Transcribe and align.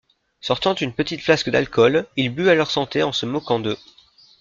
Sortant 0.39 0.73
une 0.73 0.93
petite 0.95 1.21
flasque 1.21 1.51
d'alcool, 1.51 2.07
il 2.15 2.33
but 2.33 2.47
à 2.49 2.55
leur 2.55 2.71
santé 2.71 3.03
en 3.03 3.11
se 3.11 3.27
moquant 3.27 3.59
d'eux. 3.59 3.77